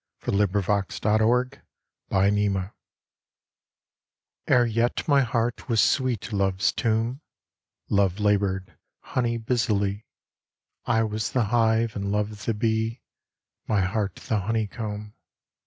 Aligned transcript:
IX 0.23 0.29
=Love, 0.29 0.51
Pride 0.51 0.91
and 1.05 1.61
Forgetfulness= 2.09 2.71
Ere 4.47 4.65
yet 4.65 5.07
my 5.07 5.21
heart 5.21 5.69
was 5.69 5.79
sweet 5.79 6.33
Love's 6.33 6.71
tomb, 6.71 7.21
Love 7.87 8.19
laboured 8.19 8.75
honey 9.01 9.37
busily. 9.37 10.07
I 10.85 11.03
was 11.03 11.33
the 11.33 11.43
hive 11.53 11.95
and 11.95 12.11
Love 12.11 12.45
the 12.47 12.55
bee, 12.55 13.03
My 13.67 13.81
heart 13.81 14.15
the 14.15 14.39
honey 14.39 14.65
comb. 14.65 15.13